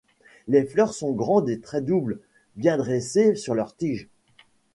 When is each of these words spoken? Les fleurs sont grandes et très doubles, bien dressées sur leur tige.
Les 0.47 0.65
fleurs 0.65 0.95
sont 0.95 1.11
grandes 1.11 1.47
et 1.51 1.59
très 1.59 1.79
doubles, 1.79 2.17
bien 2.55 2.75
dressées 2.77 3.35
sur 3.35 3.53
leur 3.53 3.75
tige. 3.75 4.09